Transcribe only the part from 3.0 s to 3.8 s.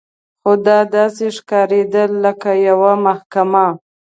محکمه.